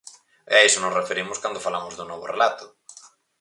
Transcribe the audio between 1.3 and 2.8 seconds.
cando falamos dun novo relato.